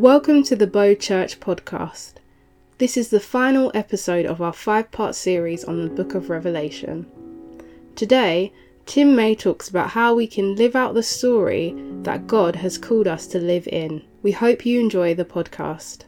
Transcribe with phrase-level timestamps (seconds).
[0.00, 2.14] Welcome to the Bow Church podcast.
[2.78, 7.04] This is the final episode of our five part series on the book of Revelation.
[7.96, 8.50] Today,
[8.86, 13.06] Tim May talks about how we can live out the story that God has called
[13.06, 14.02] us to live in.
[14.22, 16.04] We hope you enjoy the podcast.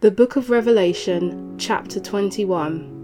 [0.00, 3.03] The Book of Revelation, Chapter 21.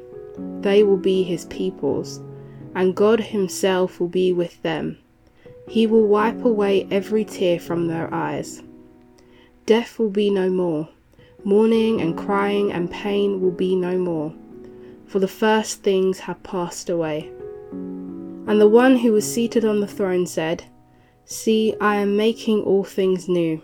[0.61, 2.21] they will be his peoples,
[2.75, 4.97] and God himself will be with them.
[5.67, 8.61] He will wipe away every tear from their eyes.
[9.65, 10.89] Death will be no more.
[11.43, 14.33] Mourning and crying and pain will be no more,
[15.07, 17.31] for the first things have passed away.
[17.71, 20.63] And the one who was seated on the throne said,
[21.25, 23.61] See, I am making all things new.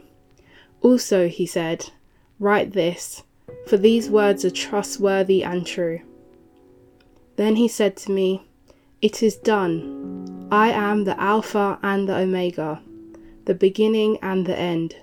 [0.81, 1.91] Also, he said,
[2.39, 3.23] Write this,
[3.65, 6.01] for these words are trustworthy and true.
[7.37, 8.43] Then he said to me,
[9.01, 10.47] It is done.
[10.51, 12.81] I am the Alpha and the Omega,
[13.45, 14.95] the beginning and the end.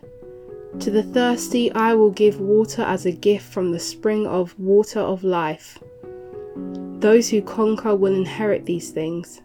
[0.81, 5.01] To the thirsty I will give water as a gift from the spring of water
[5.01, 5.79] of life.
[6.99, 9.41] Those who conquer will inherit these things,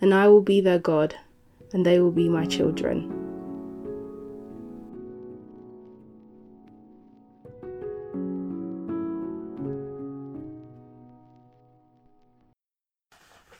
[0.00, 1.14] and I will be their God,
[1.74, 3.19] and they will be my children.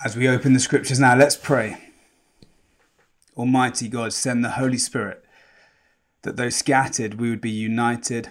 [0.02, 1.76] As we open the scriptures now, let's pray.
[3.36, 5.22] Almighty God, send the Holy Spirit
[6.22, 8.30] that though scattered, we would be united.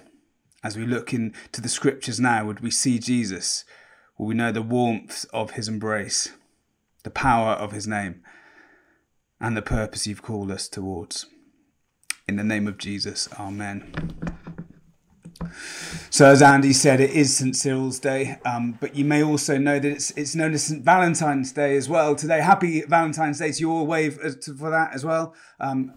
[0.63, 3.65] As we look into the scriptures now, would we see Jesus?
[4.17, 6.29] Will we know the warmth of his embrace,
[7.03, 8.23] the power of his name,
[9.39, 11.27] and the purpose you've called us towards?
[12.27, 13.93] In the name of Jesus, Amen.
[16.09, 19.79] So, as Andy said, it is St Cyril's Day, um, but you may also know
[19.79, 22.41] that it's it's known as St Valentine's Day as well today.
[22.41, 23.85] Happy Valentine's Day to you all.
[23.85, 25.33] Wave for that as well.
[25.59, 25.93] Um,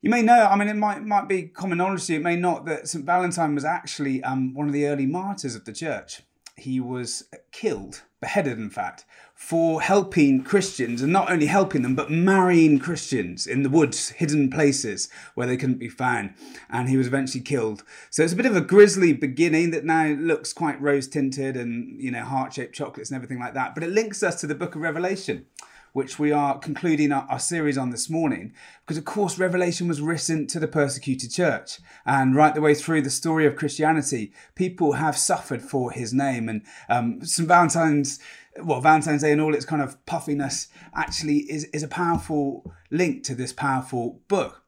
[0.00, 2.36] you may know, I mean, it might might be common knowledge to you, it may
[2.36, 6.22] not, that St Valentine was actually um, one of the early martyrs of the church.
[6.58, 9.04] He was killed, beheaded, in fact,
[9.34, 14.50] for helping Christians and not only helping them, but marrying Christians in the woods, hidden
[14.50, 16.34] places where they couldn't be found.
[16.68, 17.84] And he was eventually killed.
[18.10, 22.00] So it's a bit of a grisly beginning that now looks quite rose tinted and,
[22.02, 23.74] you know, heart shaped chocolates and everything like that.
[23.74, 25.46] But it links us to the book of Revelation
[25.92, 28.52] which we are concluding our, our, series on this morning,
[28.84, 31.78] because of course, Revelation was written to the persecuted church.
[32.04, 36.48] And right the way through the story of Christianity, people have suffered for his name.
[36.48, 37.48] And um, St.
[37.48, 38.20] Valentine's
[38.62, 43.22] well, Valentine's Day and all its kind of puffiness actually is, is a powerful link
[43.24, 44.64] to this powerful book.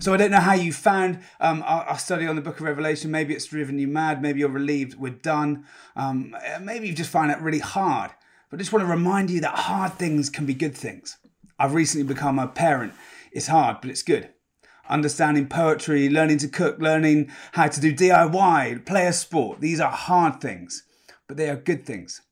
[0.00, 2.62] So I don't know how you found um, our, our, study on the Book of
[2.62, 3.10] Revelation.
[3.10, 4.20] Maybe it's driven you mad.
[4.20, 5.66] Maybe you're relieved we're done.
[5.94, 8.10] Um, maybe you just find it really hard.
[8.50, 11.18] But I just want to remind you that hard things can be good things.
[11.58, 12.94] I've recently become a parent.
[13.30, 14.30] It's hard, but it's good.
[14.88, 19.60] Understanding poetry, learning to cook, learning how to do DIY, play a sport.
[19.60, 20.84] These are hard things,
[21.26, 22.22] but they are good things.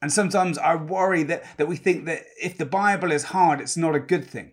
[0.00, 3.76] And sometimes I worry that, that we think that if the Bible is hard, it's
[3.76, 4.52] not a good thing.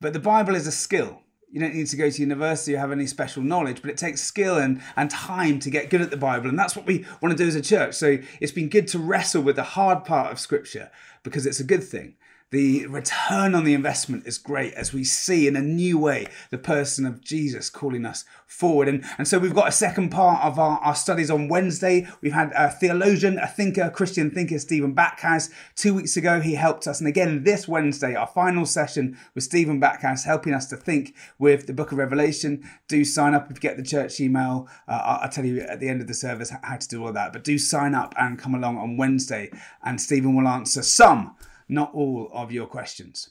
[0.00, 1.20] But the Bible is a skill.
[1.50, 4.20] You don't need to go to university or have any special knowledge, but it takes
[4.20, 6.48] skill and, and time to get good at the Bible.
[6.48, 7.94] And that's what we want to do as a church.
[7.94, 10.90] So it's been good to wrestle with the hard part of Scripture
[11.22, 12.14] because it's a good thing
[12.50, 16.58] the return on the investment is great as we see in a new way the
[16.58, 18.88] person of Jesus calling us forward.
[18.88, 22.08] And, and so we've got a second part of our, our studies on Wednesday.
[22.20, 25.50] We've had a theologian, a thinker, a Christian thinker, Stephen Backhouse.
[25.76, 26.98] Two weeks ago, he helped us.
[26.98, 31.68] And again, this Wednesday, our final session with Stephen Backhouse, helping us to think with
[31.68, 32.68] the book of Revelation.
[32.88, 34.68] Do sign up if you get the church email.
[34.88, 37.32] Uh, I'll tell you at the end of the service how to do all that.
[37.32, 39.52] But do sign up and come along on Wednesday,
[39.84, 41.36] and Stephen will answer some
[41.70, 43.30] not all of your questions.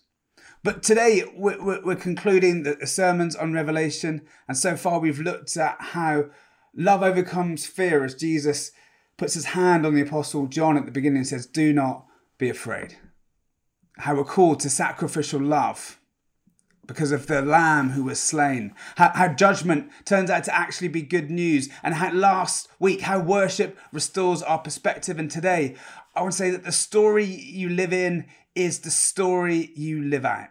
[0.64, 5.78] But today we're, we're concluding the sermons on Revelation, and so far we've looked at
[5.80, 6.26] how
[6.76, 8.72] love overcomes fear as Jesus
[9.18, 12.06] puts his hand on the Apostle John at the beginning and says, Do not
[12.38, 12.98] be afraid.
[13.98, 16.00] How we're called to sacrificial love
[16.90, 18.74] because of the lamb who was slain.
[18.96, 21.70] How, how, judgment turns out to actually be good news.
[21.84, 25.20] And how last week, how worship restores our perspective.
[25.20, 25.76] And today,
[26.16, 28.26] I would say that the story you live in
[28.56, 30.50] is the story you live out.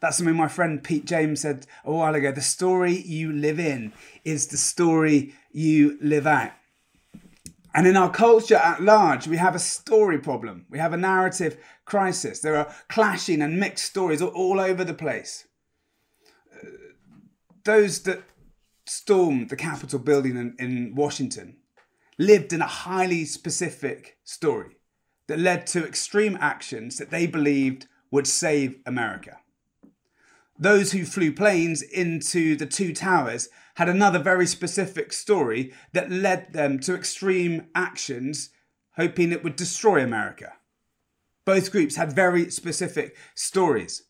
[0.00, 2.30] That's something my friend Pete James said a while ago.
[2.30, 3.92] The story you live in
[4.24, 6.52] is the story you live out.
[7.74, 10.66] And in our culture at large, we have a story problem.
[10.70, 12.40] We have a narrative crisis.
[12.40, 15.46] There are clashing and mixed stories all over the place.
[16.54, 16.68] Uh,
[17.64, 18.22] those that
[18.86, 21.56] stormed the Capitol building in, in Washington
[22.18, 24.76] lived in a highly specific story
[25.26, 29.38] that led to extreme actions that they believed would save America.
[30.58, 36.52] Those who flew planes into the two towers had another very specific story that led
[36.52, 38.50] them to extreme actions,
[38.96, 40.52] hoping it would destroy America.
[41.44, 44.04] Both groups had very specific stories.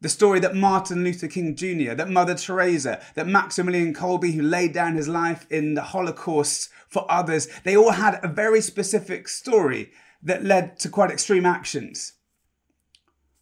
[0.00, 4.72] The story that Martin Luther King Jr., that Mother Teresa, that Maximilian Kolbe, who laid
[4.72, 9.90] down his life in the Holocaust for others, they all had a very specific story
[10.22, 12.12] that led to quite extreme actions,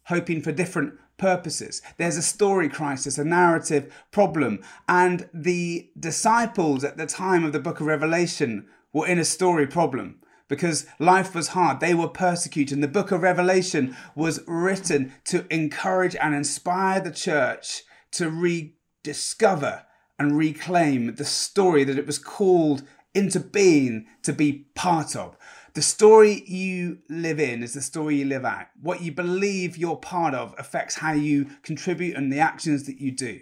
[0.05, 1.81] hoping for different purposes.
[1.97, 4.63] There's a story crisis, a narrative problem.
[4.87, 9.67] And the disciples at the time of the book of Revelation were in a story
[9.67, 11.79] problem because life was hard.
[11.79, 12.75] They were persecuted.
[12.75, 19.85] And the book of Revelation was written to encourage and inspire the church to rediscover
[20.19, 22.83] and reclaim the story that it was called
[23.13, 25.37] into being to be part of.
[25.73, 28.65] The story you live in is the story you live out.
[28.81, 33.11] What you believe you're part of affects how you contribute and the actions that you
[33.11, 33.41] do.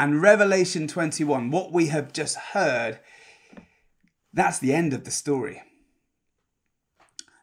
[0.00, 3.00] And Revelation 21, what we have just heard,
[4.32, 5.62] that's the end of the story.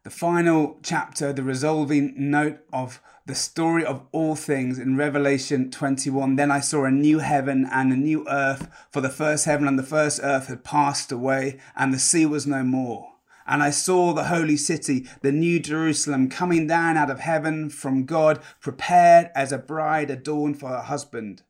[0.03, 6.35] The final chapter, the resolving note of the story of all things in Revelation 21.
[6.35, 9.79] Then I saw a new heaven and a new earth, for the first heaven and
[9.79, 13.13] the first earth had passed away, and the sea was no more.
[13.47, 18.05] And I saw the holy city, the new Jerusalem, coming down out of heaven from
[18.05, 21.41] God, prepared as a bride adorned for her husband.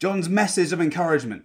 [0.00, 1.44] John's message of encouragement.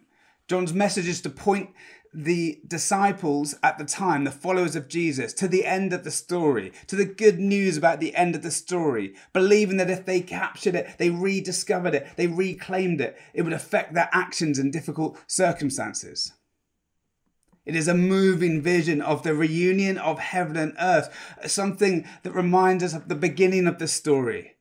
[0.50, 1.69] John's message is to point
[2.14, 6.72] the disciples at the time, the followers of Jesus, to the end of the story,
[6.88, 10.76] to the good news about the end of the story, believing that if they captured
[10.76, 16.34] it, they rediscovered it, they reclaimed it, it would affect their actions in difficult circumstances.
[17.66, 22.84] It is a moving vision of the reunion of heaven and earth, something that reminds
[22.84, 24.56] us of the beginning of the story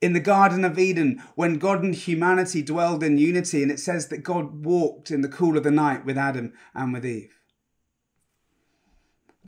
[0.00, 4.08] in the Garden of Eden when God and humanity dwelled in unity, and it says
[4.08, 7.34] that God walked in the cool of the night with Adam and with Eve.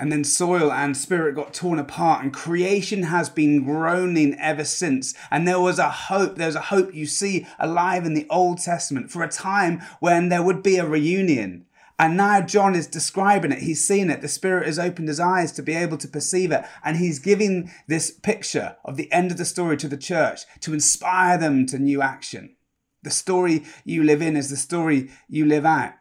[0.00, 5.14] And then soil and spirit got torn apart, and creation has been groaning ever since.
[5.30, 9.10] And there was a hope, there's a hope you see alive in the Old Testament
[9.10, 11.66] for a time when there would be a reunion
[11.98, 13.62] and now John is describing it.
[13.62, 14.22] He's seen it.
[14.22, 16.64] The Spirit has opened his eyes to be able to perceive it.
[16.84, 20.74] And he's giving this picture of the end of the story to the church to
[20.74, 22.56] inspire them to new action.
[23.02, 25.92] The story you live in is the story you live out.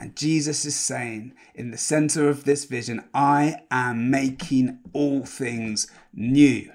[0.00, 5.88] And Jesus is saying in the center of this vision, I am making all things
[6.14, 6.72] new.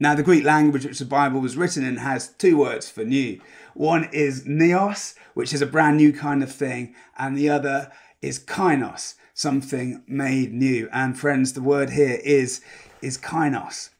[0.00, 3.40] Now, the Greek language which the Bible was written in has two words for new.
[3.78, 8.40] One is neos, which is a brand new kind of thing, and the other is
[8.40, 10.88] kainos, something made new.
[10.92, 12.60] And friends, the word here is,
[13.00, 13.90] is kainos.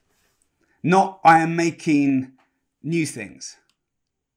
[0.82, 2.32] Not I am making
[2.82, 3.54] new things,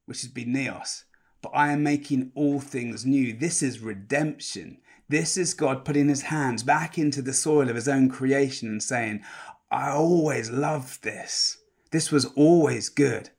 [0.05, 1.05] which has been neos,
[1.41, 3.33] but I am making all things new.
[3.33, 4.77] This is redemption.
[5.09, 8.83] This is God putting his hands back into the soil of his own creation and
[8.83, 9.23] saying,
[9.71, 11.57] I always loved this.
[11.89, 13.31] This was always good.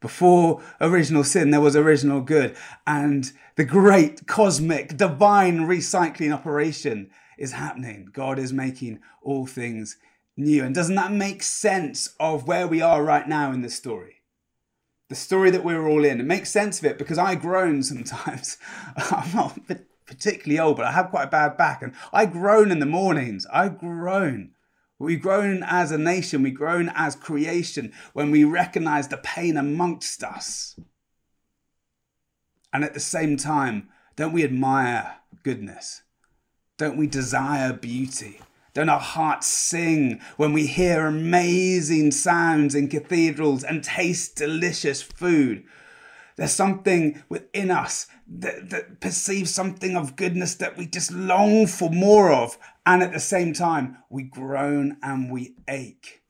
[0.00, 2.56] Before original sin, there was original good.
[2.86, 8.08] And the great cosmic divine recycling operation is happening.
[8.12, 9.98] God is making all things
[10.36, 10.64] new.
[10.64, 14.22] And doesn't that make sense of where we are right now in the story?
[15.10, 16.20] The story that we're all in.
[16.20, 18.56] It makes sense of it because I groan sometimes.
[18.96, 19.58] I'm not
[20.06, 21.82] particularly old, but I have quite a bad back.
[21.82, 23.46] And I groan in the mornings.
[23.52, 24.52] I groan
[25.00, 30.22] We've grown as a nation, we've grown as creation when we recognize the pain amongst
[30.22, 30.78] us.
[32.70, 36.02] And at the same time, don't we admire goodness?
[36.76, 38.40] Don't we desire beauty?
[38.74, 45.64] Don't our hearts sing when we hear amazing sounds in cathedrals and taste delicious food?
[46.40, 51.90] There's something within us that, that perceives something of goodness that we just long for
[51.90, 52.56] more of.
[52.86, 56.22] And at the same time, we groan and we ache.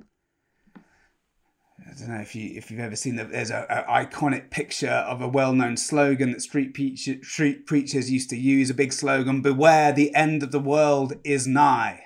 [0.00, 3.30] I don't know if you if you've ever seen that.
[3.30, 8.36] There's an iconic picture of a well-known slogan that street, preach, street preachers used to
[8.36, 8.68] use.
[8.68, 12.02] A big slogan: "Beware, the end of the world is nigh."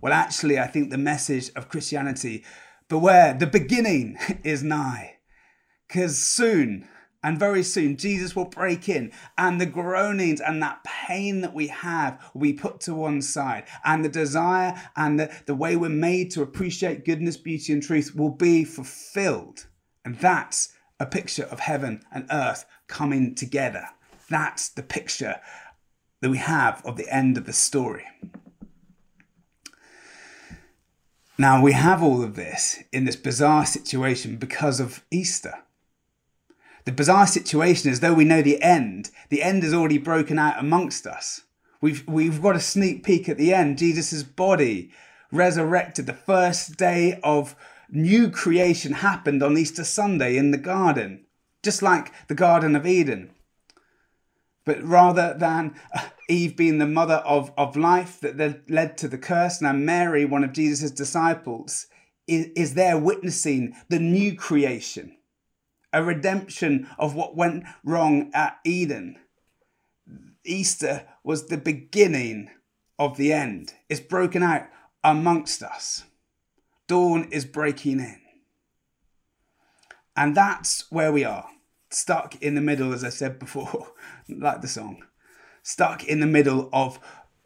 [0.00, 2.42] Well, actually, I think the message of Christianity:
[2.88, 5.13] "Beware, the beginning is nigh,"
[5.86, 6.88] because soon
[7.24, 11.68] and very soon, Jesus will break in, and the groanings and that pain that we
[11.68, 13.64] have will be put to one side.
[13.82, 18.14] And the desire and the, the way we're made to appreciate goodness, beauty, and truth
[18.14, 19.64] will be fulfilled.
[20.04, 23.86] And that's a picture of heaven and earth coming together.
[24.28, 25.40] That's the picture
[26.20, 28.04] that we have of the end of the story.
[31.38, 35.54] Now, we have all of this in this bizarre situation because of Easter.
[36.84, 40.58] The bizarre situation is, though we know the end, the end has already broken out
[40.58, 41.42] amongst us.
[41.80, 43.78] We've, we've got a sneak peek at the end.
[43.78, 44.90] Jesus' body
[45.32, 46.06] resurrected.
[46.06, 47.56] The first day of
[47.90, 51.24] new creation happened on Easter Sunday in the garden,
[51.62, 53.30] just like the Garden of Eden.
[54.66, 59.18] But rather than uh, Eve being the mother of, of life that led to the
[59.18, 61.86] curse, now Mary, one of Jesus' disciples,
[62.26, 65.16] is, is there witnessing the new creation
[65.94, 69.16] a redemption of what went wrong at Eden.
[70.44, 72.50] Easter was the beginning
[72.98, 73.74] of the end.
[73.88, 74.66] It's broken out
[75.04, 76.04] amongst us.
[76.88, 78.20] Dawn is breaking in.
[80.16, 81.48] And that's where we are.
[81.90, 83.92] Stuck in the middle, as I said before,
[84.28, 85.04] like the song.
[85.62, 86.98] Stuck in the middle of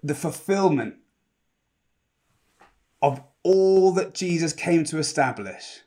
[0.03, 0.97] the fulfillment
[3.03, 5.83] of all that Jesus came to establish,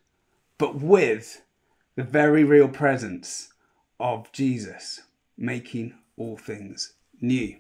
[0.58, 1.42] but with
[2.02, 3.54] the very real presence
[4.00, 5.02] of Jesus
[5.38, 7.56] making all things new.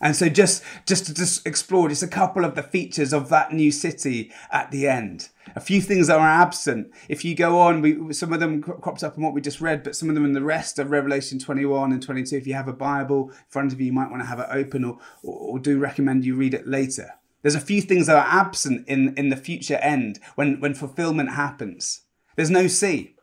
[0.00, 3.52] And so just just to just explore just a couple of the features of that
[3.52, 5.28] new city at the end.
[5.54, 6.90] A few things that are absent.
[7.10, 9.82] If you go on, we, some of them crops up in what we just read,
[9.82, 12.36] but some of them in the rest of Revelation 21 and 22.
[12.36, 14.48] If you have a Bible in front of you, you might want to have it
[14.50, 17.10] open or, or, or do recommend you read it later.
[17.42, 21.32] There's a few things that are absent in, in the future end when, when fulfillment
[21.32, 22.00] happens.
[22.34, 23.16] There's no sea.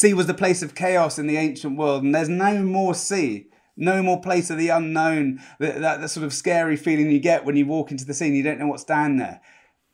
[0.00, 3.48] Sea was the place of chaos in the ancient world, and there's no more sea,
[3.76, 7.44] no more place of the unknown, that, that, that sort of scary feeling you get
[7.44, 9.42] when you walk into the sea and you don't know what's down there.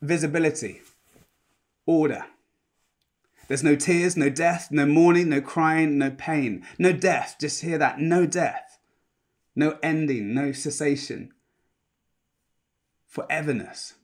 [0.00, 0.80] Visibility,
[1.86, 2.24] order.
[3.48, 6.64] There's no tears, no death, no mourning, no crying, no pain.
[6.78, 7.98] No death, just hear that.
[7.98, 8.78] No death.
[9.56, 11.32] No ending, no cessation.
[13.12, 13.94] Foreverness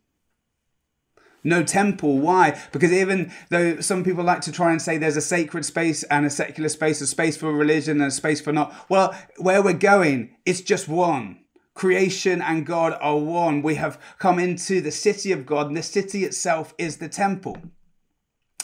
[1.45, 2.19] no temple.
[2.19, 2.61] Why?
[2.73, 6.25] Because even though some people like to try and say there's a sacred space and
[6.27, 9.73] a secular space, a space for religion and a space for not, well, where we're
[9.73, 11.39] going, it's just one.
[11.75, 13.63] Creation and God are one.
[13.63, 17.57] We have come into the city of God, and the city itself is the temple.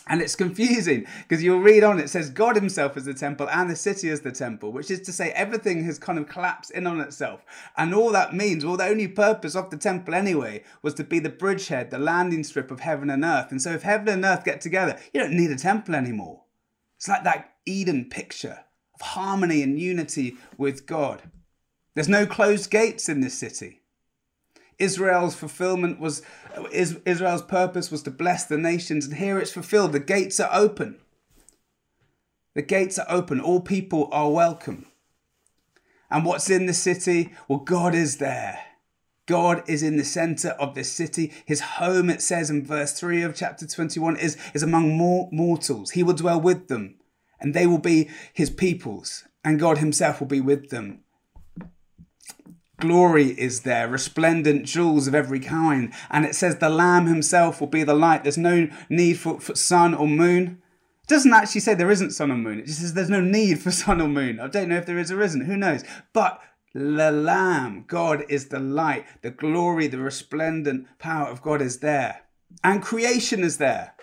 [0.08, 3.68] And it's confusing because you'll read on, it says God Himself is the temple and
[3.68, 6.86] the city is the temple, which is to say everything has kind of collapsed in
[6.86, 7.44] on itself.
[7.76, 11.18] And all that means, well, the only purpose of the temple anyway was to be
[11.18, 13.50] the bridgehead, the landing strip of heaven and earth.
[13.50, 16.44] And so if heaven and earth get together, you don't need a temple anymore.
[16.96, 21.22] It's like that Eden picture of harmony and unity with God.
[21.94, 23.77] There's no closed gates in this city.
[24.78, 26.22] Israel's fulfillment was
[26.72, 29.92] Israel's purpose was to bless the nations, and here it's fulfilled.
[29.92, 30.98] The gates are open.
[32.54, 33.40] The gates are open.
[33.40, 34.86] All people are welcome.
[36.10, 37.32] And what's in the city?
[37.46, 38.58] Well, God is there.
[39.26, 41.32] God is in the center of this city.
[41.44, 45.90] His home, it says in verse 3 of chapter 21, is, is among more mortals.
[45.90, 46.96] He will dwell with them,
[47.38, 51.00] and they will be his peoples, and God himself will be with them.
[52.78, 55.92] Glory is there, resplendent jewels of every kind.
[56.10, 58.22] And it says the Lamb himself will be the light.
[58.22, 60.62] There's no need for, for sun or moon.
[61.02, 62.60] It doesn't actually say there isn't sun or moon.
[62.60, 64.38] It just says there's no need for sun or moon.
[64.38, 65.46] I don't know if there is or isn't.
[65.46, 65.82] Who knows?
[66.12, 66.40] But
[66.72, 69.06] the Lamb, God is the light.
[69.22, 72.22] The glory, the resplendent power of God is there.
[72.62, 73.94] And creation is there.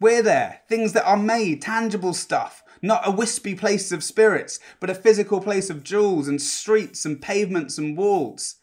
[0.00, 0.62] We're there.
[0.68, 5.40] Things that are made, tangible stuff not a wispy place of spirits, but a physical
[5.40, 8.56] place of jewels and streets and pavements and walls.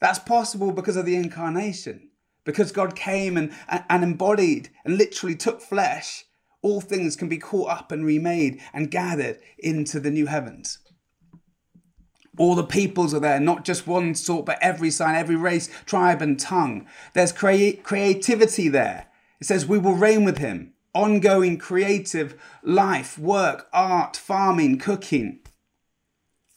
[0.00, 2.10] That's possible because of the incarnation,
[2.44, 6.24] because God came and, and embodied and literally took flesh.
[6.62, 10.78] All things can be caught up and remade and gathered into the new heavens.
[12.36, 16.22] All the peoples are there, not just one sort, but every sign, every race, tribe,
[16.22, 16.86] and tongue.
[17.12, 19.06] There's crea- creativity there.
[19.40, 25.40] It says, We will reign with him ongoing creative life, work, art, farming, cooking.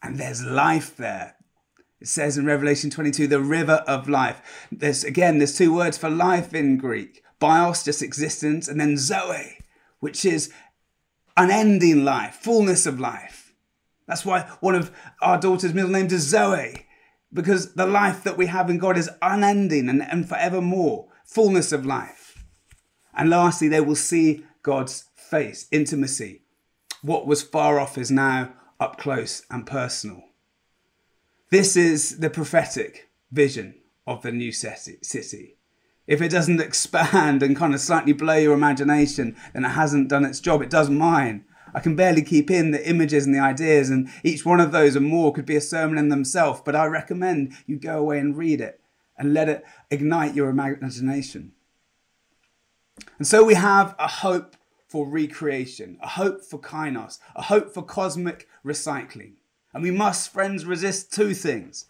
[0.02, 1.36] And there's life there.
[2.00, 4.68] It says in Revelation 22, the river of life.
[4.72, 9.58] There's again, there's two words for life in Greek bios, just existence, and then zoe,
[10.00, 10.54] which is
[11.36, 13.54] unending life, fullness of life.
[14.08, 16.86] That's why one of our daughter's middle names is Zoe,
[17.34, 21.86] because the life that we have in God is unending and, and forevermore, fullness of
[21.86, 22.21] life.
[23.14, 26.42] And lastly, they will see God's face, intimacy.
[27.02, 30.24] What was far off is now up close and personal.
[31.50, 33.76] This is the prophetic vision
[34.08, 35.58] of the new city.
[36.08, 40.26] If it doesn't expand and kind of slightly blow your imagination, then it hasn't done
[40.26, 40.62] its job.
[40.62, 41.46] It does mine.
[41.74, 44.96] I can barely keep in the images and the ideas, and each one of those
[44.96, 46.62] and more could be a sermon in themselves.
[46.64, 48.82] But I recommend you go away and read it
[49.18, 51.54] and let it ignite your imagination.
[53.22, 54.56] And so we have a hope
[54.88, 59.34] for recreation, a hope for kainos, a hope for cosmic recycling.
[59.76, 61.86] And we must, friends, resist two things.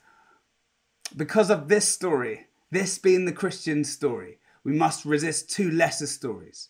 [1.15, 6.67] Because of this story, this being the Christian story, we must resist two lesser stories.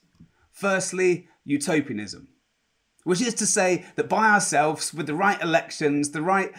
[0.52, 2.28] Firstly, utopianism,
[3.04, 6.56] which is to say that by ourselves, with the right elections, the right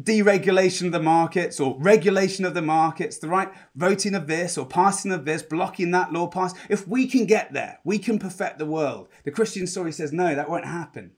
[0.00, 4.66] deregulation of the markets or regulation of the markets, the right voting of this or
[4.66, 6.54] passing of this, blocking that law pass.
[6.68, 9.08] If we can get there, we can perfect the world.
[9.24, 11.12] The Christian story says, no, that won't happen.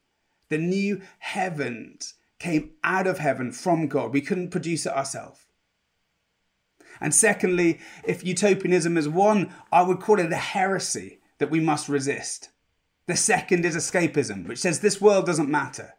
[0.49, 4.13] The new heavens came out of heaven from God.
[4.13, 5.47] We couldn't produce it ourselves.
[7.01, 11.89] And secondly, if utopianism is one, I would call it a heresy that we must
[11.89, 12.51] resist.
[13.07, 15.95] The second is escapism, which says this world doesn't matter.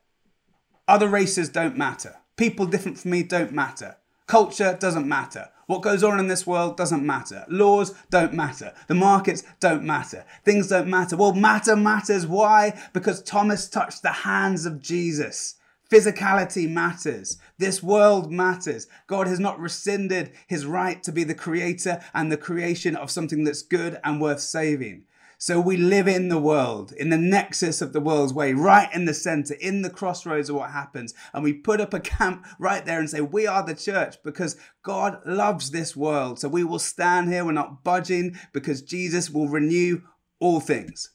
[0.87, 2.15] Other races don't matter.
[2.35, 3.97] People different from me don't matter.
[4.27, 5.49] Culture doesn't matter.
[5.67, 7.45] What goes on in this world doesn't matter.
[7.47, 8.73] Laws don't matter.
[8.87, 10.25] The markets don't matter.
[10.43, 11.15] Things don't matter.
[11.15, 12.27] Well, matter matters.
[12.27, 12.79] Why?
[12.91, 15.55] Because Thomas touched the hands of Jesus.
[15.89, 17.37] Physicality matters.
[17.59, 18.87] This world matters.
[19.07, 23.43] God has not rescinded his right to be the creator and the creation of something
[23.43, 25.03] that's good and worth saving.
[25.43, 29.03] So we live in the world, in the nexus of the world's way, right in
[29.03, 31.13] the center, in the crossroads of what happens.
[31.33, 34.55] And we put up a camp right there and say, We are the church because
[34.83, 36.39] God loves this world.
[36.39, 40.03] So we will stand here, we're not budging because Jesus will renew
[40.39, 41.09] all things.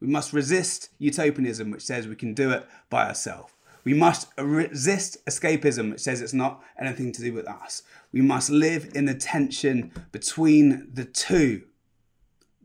[0.00, 3.52] We must resist utopianism, which says we can do it by ourselves.
[3.84, 7.84] We must resist escapism, which says it's not anything to do with us.
[8.10, 11.62] We must live in the tension between the two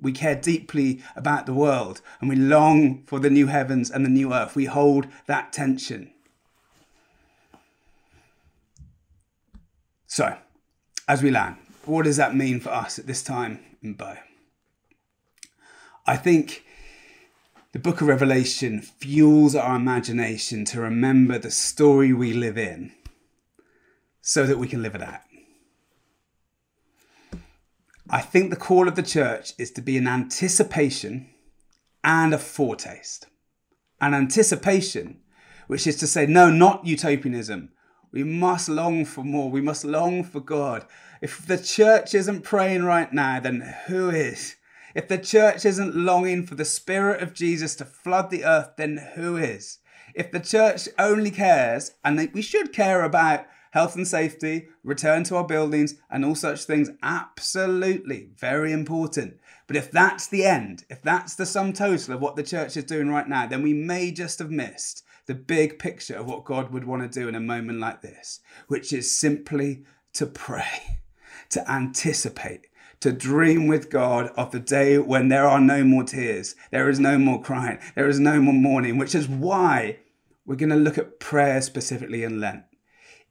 [0.01, 4.09] we care deeply about the world and we long for the new heavens and the
[4.09, 4.55] new earth.
[4.55, 6.11] We hold that tension.
[10.07, 10.37] So,
[11.07, 14.17] as we land, what does that mean for us at this time in Bow?
[16.05, 16.65] I think
[17.71, 22.91] the book of Revelation fuels our imagination to remember the story we live in
[24.21, 25.21] so that we can live it out.
[28.13, 31.29] I think the call of the church is to be an anticipation
[32.03, 33.27] and a foretaste.
[34.01, 35.21] An anticipation,
[35.67, 37.69] which is to say, no, not utopianism.
[38.11, 39.49] We must long for more.
[39.49, 40.85] We must long for God.
[41.21, 44.57] If the church isn't praying right now, then who is?
[44.93, 49.11] If the church isn't longing for the Spirit of Jesus to flood the earth, then
[49.15, 49.77] who is?
[50.13, 55.35] If the church only cares, and we should care about health and safety, return to
[55.35, 56.89] our buildings, and all such things.
[57.01, 59.39] Absolutely, very important.
[59.67, 62.83] But if that's the end, if that's the sum total of what the church is
[62.83, 66.71] doing right now, then we may just have missed the big picture of what God
[66.71, 70.99] would want to do in a moment like this, which is simply to pray,
[71.49, 72.67] to anticipate,
[72.99, 76.99] to dream with God of the day when there are no more tears, there is
[76.99, 79.99] no more crying, there is no more mourning, which is why
[80.45, 82.63] we're going to look at prayer specifically in Lent.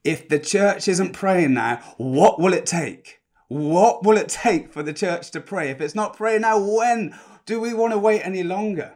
[0.05, 3.21] If the church isn't praying now, what will it take?
[3.49, 5.71] What will it take for the church to pray?
[5.71, 8.95] If it's not praying now, when do we want to wait any longer?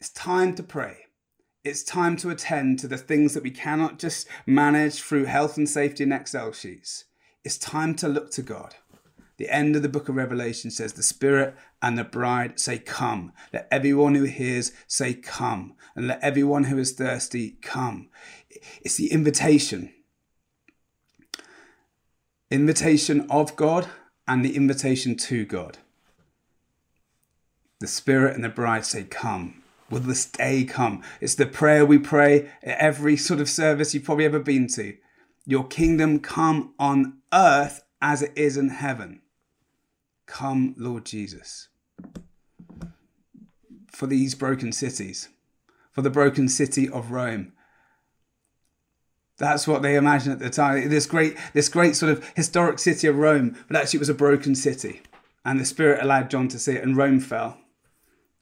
[0.00, 1.06] It's time to pray.
[1.62, 5.68] It's time to attend to the things that we cannot just manage through health and
[5.68, 7.04] safety and Excel sheets.
[7.44, 8.74] It's time to look to God.
[9.36, 13.32] The end of the book of Revelation says, The Spirit and the bride say, Come.
[13.52, 15.76] Let everyone who hears say, Come.
[15.94, 18.10] And let everyone who is thirsty come.
[18.82, 19.92] It's the invitation.
[22.50, 23.88] Invitation of God
[24.26, 25.78] and the invitation to God.
[27.80, 29.62] The Spirit and the bride say, Come.
[29.90, 31.02] Will this day come?
[31.20, 34.96] It's the prayer we pray at every sort of service you've probably ever been to.
[35.46, 39.20] Your kingdom come on earth as it is in heaven.
[40.26, 41.68] Come, Lord Jesus.
[43.88, 45.28] For these broken cities,
[45.90, 47.52] for the broken city of Rome,
[49.44, 50.88] that's what they imagined at the time.
[50.88, 54.14] This great, this great sort of historic city of Rome, but actually it was a
[54.14, 55.00] broken city.
[55.44, 57.58] And the Spirit allowed John to see it, and Rome fell.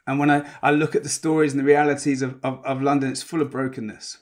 [0.06, 3.10] And when I, I look at the stories and the realities of, of, of London,
[3.10, 4.18] it's full of brokenness.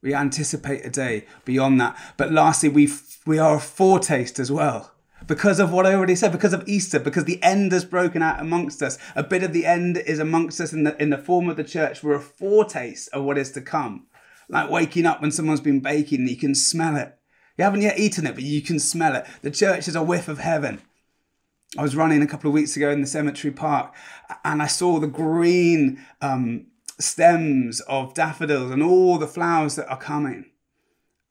[0.00, 1.98] We anticipate a day beyond that.
[2.16, 2.88] But lastly, we,
[3.26, 4.92] we are a foretaste as well
[5.26, 8.40] because of what I already said, because of Easter, because the end has broken out
[8.40, 8.98] amongst us.
[9.14, 11.64] A bit of the end is amongst us in the in the form of the
[11.64, 12.02] church.
[12.02, 14.06] We're a foretaste of what is to come.
[14.48, 17.16] Like waking up when someone's been baking and you can smell it.
[17.56, 19.26] You haven't yet eaten it, but you can smell it.
[19.42, 20.80] The church is a whiff of heaven.
[21.78, 23.94] I was running a couple of weeks ago in the cemetery park
[24.44, 26.66] and I saw the green um,
[27.00, 30.46] stems of daffodils and all the flowers that are coming.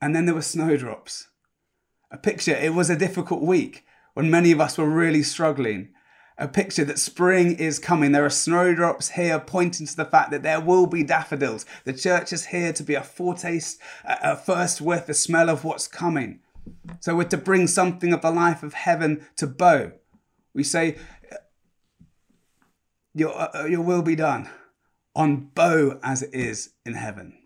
[0.01, 1.27] And then there were snowdrops
[2.13, 5.89] a picture, it was a difficult week when many of us were really struggling.
[6.37, 8.11] A picture that spring is coming.
[8.11, 11.65] There are snowdrops here pointing to the fact that there will be daffodils.
[11.83, 15.87] The church is here to be a foretaste, a first whiff, a smell of what's
[15.87, 16.39] coming.
[17.01, 19.91] So we're to bring something of the life of heaven to Bow.
[20.53, 20.97] We say,
[23.13, 24.49] your, uh, your will be done
[25.15, 27.37] on Bow as it is in heaven.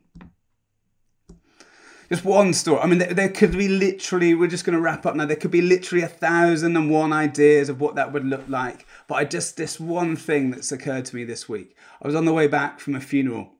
[2.09, 2.79] Just one story.
[2.79, 5.25] I mean, there, there could be literally, we're just going to wrap up now.
[5.25, 8.85] There could be literally a thousand and one ideas of what that would look like.
[9.07, 11.75] But I just, this one thing that's occurred to me this week.
[12.01, 13.51] I was on the way back from a funeral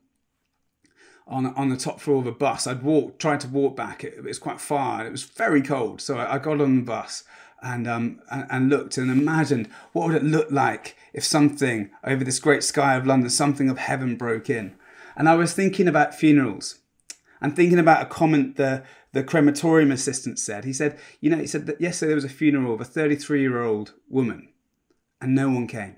[1.28, 2.68] on on the top floor of a bus.
[2.68, 4.04] I'd walk, tried to walk back.
[4.04, 5.06] It, it was quite far.
[5.06, 7.24] It was very cold, so I, I got on the bus
[7.62, 12.24] and um and, and, looked and imagined what would it look like if something over
[12.24, 14.76] this great sky of London, something of heaven broke in.
[15.16, 16.80] And I was thinking about funerals
[17.42, 20.66] and thinking about a comment the the crematorium assistant said.
[20.66, 23.42] He said, you know, he said that yesterday there was a funeral of a 33
[23.42, 24.50] year old woman,
[25.22, 25.96] and no one came.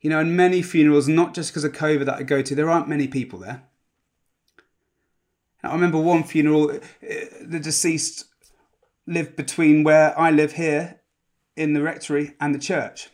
[0.00, 2.70] You know, and many funerals, not just because of COVID that I go to, there
[2.70, 3.64] aren't many people there.
[5.62, 6.78] I remember one funeral, uh,
[7.42, 8.26] the deceased
[9.06, 11.00] lived between where I live here
[11.56, 13.08] in the rectory and the church.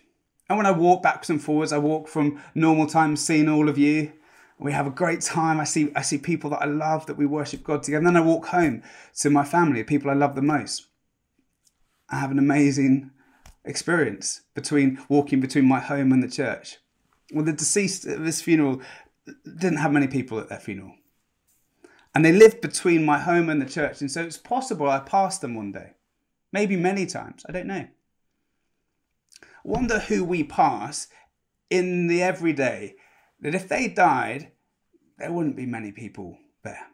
[0.49, 3.79] And when I walk backwards and forwards, I walk from normal times seeing all of
[3.79, 4.13] you
[4.65, 5.61] we have a great time.
[5.61, 7.99] I see I see people that I love that we worship God together.
[7.99, 8.83] And then I walk home
[9.21, 10.87] to my family, people I love the most.
[12.11, 13.11] I have an amazing
[13.65, 16.79] experience between walking between my home and the church.
[17.33, 18.83] Well, the deceased at this funeral
[19.45, 20.95] didn't have many people at their funeral.
[22.15, 24.01] And they lived between my home and the church.
[24.01, 25.93] And so it's possible I passed them one day.
[26.53, 27.45] Maybe many times.
[27.49, 27.87] I don't know.
[29.65, 31.09] Wonder who we pass
[31.71, 32.97] in the everyday
[33.43, 34.53] that if they died,
[35.19, 36.87] there wouldn't be many people there.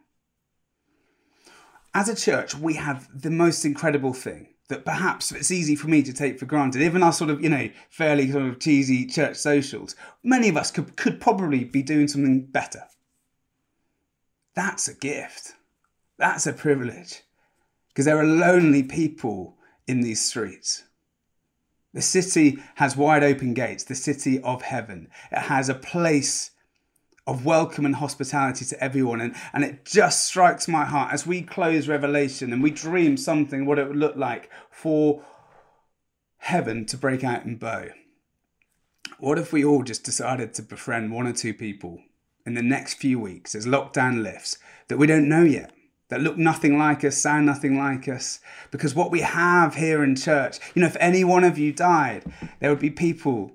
[1.93, 6.03] As a church, we have the most incredible thing that perhaps it's easy for me
[6.03, 6.81] to take for granted.
[6.81, 10.69] Even our sort of, you know, fairly sort of cheesy church socials, many of us
[10.69, 12.83] could, could probably be doing something better.
[14.53, 15.53] That's a gift.
[16.17, 17.23] That's a privilege.
[17.87, 19.57] Because there are lonely people
[19.87, 20.83] in these streets.
[21.93, 25.09] The city has wide open gates, the city of heaven.
[25.31, 26.51] It has a place
[27.25, 29.21] of welcome and hospitality to everyone.
[29.21, 33.65] And, and it just strikes my heart as we close Revelation and we dream something
[33.65, 35.23] what it would look like for
[36.37, 37.89] heaven to break out in Bow.
[39.19, 42.01] What if we all just decided to befriend one or two people
[42.45, 45.71] in the next few weeks as lockdown lifts that we don't know yet?
[46.09, 48.39] That look nothing like us, sound nothing like us.
[48.71, 52.25] Because what we have here in church, you know, if any one of you died,
[52.59, 53.53] there would be people.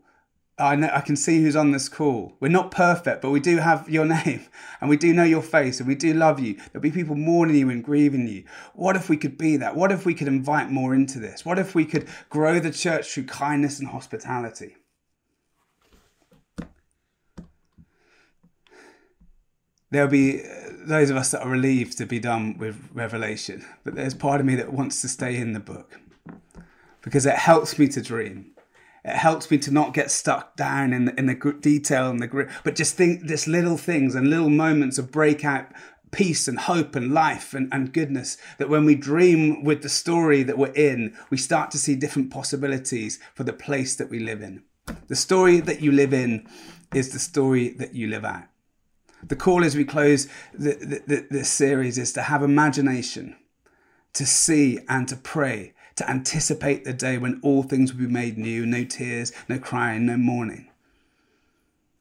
[0.56, 2.36] I know I can see who's on this call.
[2.38, 4.46] We're not perfect, but we do have your name
[4.80, 6.54] and we do know your face and we do love you.
[6.54, 8.44] There'll be people mourning you and grieving you.
[8.74, 9.74] What if we could be that?
[9.74, 11.44] What if we could invite more into this?
[11.44, 14.76] What if we could grow the church through kindness and hospitality?
[19.90, 20.42] There'll be
[20.86, 24.46] those of us that are relieved to be done with Revelation, but there's part of
[24.46, 25.98] me that wants to stay in the book
[27.02, 28.50] because it helps me to dream.
[29.04, 32.26] It helps me to not get stuck down in the, in the detail and the
[32.26, 35.66] grit, but just think just little things and little moments of breakout
[36.14, 38.38] peace and hope and life and, and goodness.
[38.58, 42.30] That when we dream with the story that we're in, we start to see different
[42.30, 44.62] possibilities for the place that we live in.
[45.08, 46.46] The story that you live in
[46.94, 48.44] is the story that you live out.
[49.28, 53.36] The call as we close the, the, the, this series is to have imagination,
[54.12, 58.36] to see and to pray, to anticipate the day when all things will be made
[58.36, 60.68] new no tears, no crying, no mourning.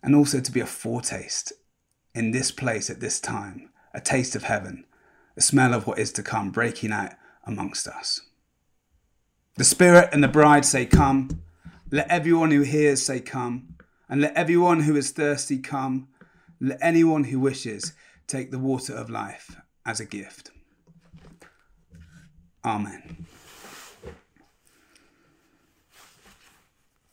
[0.01, 1.53] And also to be a foretaste
[2.13, 4.86] in this place at this time, a taste of heaven,
[5.38, 7.13] a smell of what is to come breaking out
[7.45, 8.21] amongst us.
[9.55, 11.43] The Spirit and the bride say, Come.
[11.91, 13.75] Let everyone who hears say, Come.
[14.09, 16.07] And let everyone who is thirsty come.
[16.65, 17.91] Let anyone who wishes
[18.26, 20.49] take the water of life as a gift.
[22.63, 23.26] Amen.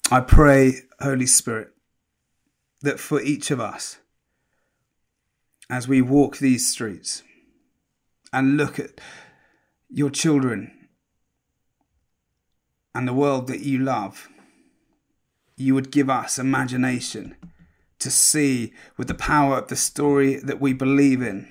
[0.09, 1.71] I pray, Holy Spirit,
[2.83, 3.99] that for each of us,
[5.69, 7.25] as we walk these streets
[8.33, 9.01] and look at
[9.89, 10.71] your children
[12.95, 14.29] and the world that you love,
[15.57, 17.35] you would give us imagination
[18.01, 21.51] to see with the power of the story that we believe in,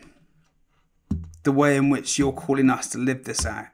[1.44, 3.68] the way in which you're calling us to live this out.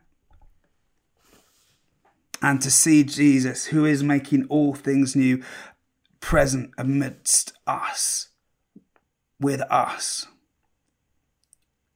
[2.42, 5.42] And to see Jesus, who is making all things new,
[6.20, 8.30] present amidst us,
[9.40, 10.28] with us,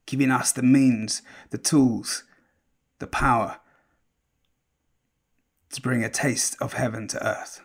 [0.05, 2.23] giving us the means, the tools,
[2.99, 3.59] the power
[5.71, 7.61] to bring a taste of heaven to earth.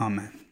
[0.00, 0.43] Amen.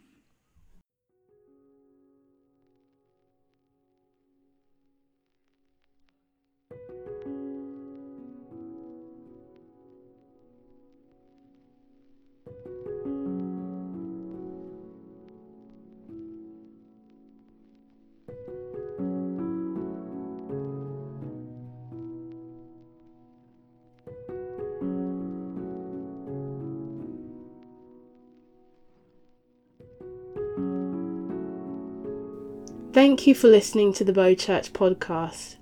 [32.93, 35.55] Thank you for listening to the Bow Church podcast.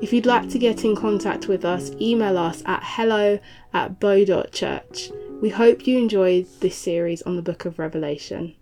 [0.00, 3.40] If you'd like to get in contact with us, email us at hello
[3.74, 5.10] at bow.church.
[5.42, 8.54] We hope you enjoyed this series on the book of Revelation.